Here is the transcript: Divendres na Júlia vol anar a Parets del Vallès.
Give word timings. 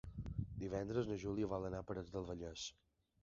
Divendres 0.63 1.09
na 1.11 1.17
Júlia 1.25 1.49
vol 1.53 1.67
anar 1.69 1.81
a 1.85 1.87
Parets 1.91 2.11
del 2.17 2.25
Vallès. 2.31 2.65